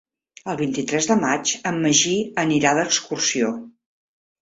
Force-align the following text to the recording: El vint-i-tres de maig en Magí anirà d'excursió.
El 0.53 0.55
vint-i-tres 0.61 1.09
de 1.11 1.17
maig 1.25 1.53
en 1.73 1.79
Magí 1.85 2.17
anirà 2.47 2.75
d'excursió. 2.83 3.57